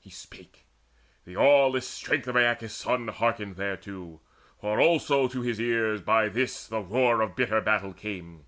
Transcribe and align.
He 0.00 0.10
spake: 0.10 0.66
the 1.24 1.34
aweless 1.36 1.86
strength 1.86 2.26
of 2.26 2.34
Aeacus' 2.34 2.74
son 2.74 3.06
Hearkened 3.06 3.54
thereto, 3.56 4.20
for 4.60 4.80
also 4.80 5.28
to 5.28 5.42
his 5.42 5.60
ears 5.60 6.00
By 6.00 6.28
this 6.28 6.66
the 6.66 6.80
roar 6.80 7.20
of 7.20 7.36
bitter 7.36 7.60
battle 7.60 7.92
came. 7.94 8.46